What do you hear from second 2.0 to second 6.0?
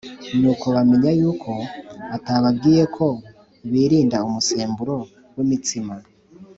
atababwiye ko birinda umusemburo w’imitsima,